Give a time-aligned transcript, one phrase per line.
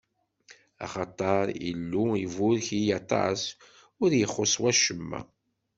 [0.85, 3.41] Axaṭer Illu iburek-iyi aṭas,
[4.01, 5.19] ur yi-ixuṣṣ wacemma.